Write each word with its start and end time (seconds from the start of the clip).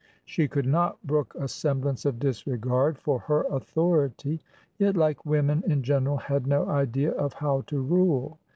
She 0.25 0.47
could 0.47 0.65
not 0.65 0.97
brook 1.05 1.35
a 1.37 1.47
semblance 1.47 2.05
of 2.05 2.17
disregard 2.17 2.97
for 2.97 3.19
her 3.19 3.43
authority, 3.51 4.41
yet, 4.79 4.97
like 4.97 5.27
women 5.27 5.61
in 5.67 5.83
general, 5.83 6.17
had 6.17 6.47
no 6.47 6.67
idea 6.67 7.11
of 7.11 7.33
how 7.33 7.61
to 7.67 7.79
rule. 7.79 8.39